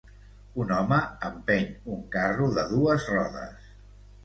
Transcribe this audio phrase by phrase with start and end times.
[0.63, 0.97] Un home
[1.29, 3.73] empeny un carro de dues rodes